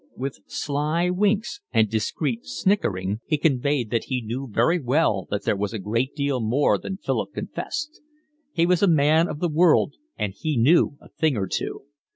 With 0.17 0.39
sly 0.47 1.11
winks 1.11 1.61
and 1.71 1.87
discreet 1.87 2.43
sniggering 2.47 3.19
he 3.27 3.37
conveyed 3.37 3.91
that 3.91 4.05
he 4.05 4.23
knew 4.23 4.47
very 4.51 4.79
well 4.79 5.27
that 5.29 5.43
there 5.43 5.55
was 5.55 5.73
a 5.73 5.77
great 5.77 6.15
deal 6.15 6.39
more 6.39 6.79
than 6.79 6.97
Philip 6.97 7.33
confessed. 7.35 8.01
He 8.51 8.65
was 8.65 8.81
a 8.81 8.87
man 8.87 9.27
of 9.27 9.37
the 9.37 9.47
world, 9.47 9.97
and 10.17 10.33
he 10.35 10.57
knew 10.57 10.97
a 11.01 11.09
thing 11.09 11.37
or 11.37 11.45
two. 11.45 11.83